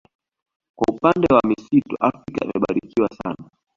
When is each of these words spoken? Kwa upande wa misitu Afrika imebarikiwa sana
Kwa 0.75 0.93
upande 0.95 1.33
wa 1.33 1.39
misitu 1.47 1.95
Afrika 1.99 2.45
imebarikiwa 2.45 3.09
sana 3.23 3.49